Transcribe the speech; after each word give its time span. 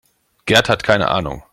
Gerd 0.47 0.67
hat 0.67 0.81
keine 0.83 1.09
Ahnung. 1.09 1.43